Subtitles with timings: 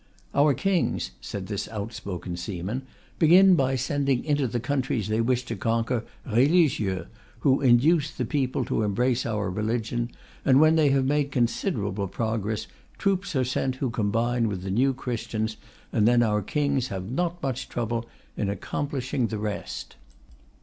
[0.33, 2.87] "Our Kings," said this outspoken seaman,
[3.19, 7.05] "begin by sending into the countries they wish to conquer religieux
[7.41, 10.09] who induce the people to embrace our religion,
[10.43, 12.65] and when they have made considerable progress,
[12.97, 15.57] troops are sent who combine with the new Christians,
[15.93, 19.97] and then our Kings have not much trouble in accomplishing the rest."